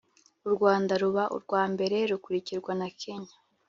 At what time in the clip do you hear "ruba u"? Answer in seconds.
1.01-1.37